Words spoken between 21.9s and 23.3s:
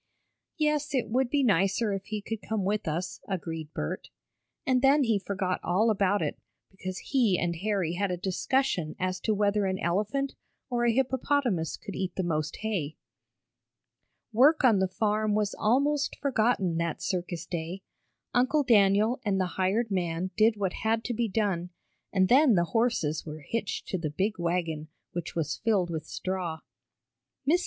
and then the horses